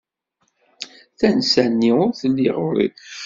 [1.19, 2.87] Tansa-nni ur telli ɣer-i.